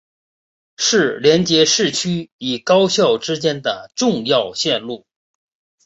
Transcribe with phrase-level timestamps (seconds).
[0.77, 5.05] 是连接市区与高校之间的重要线路。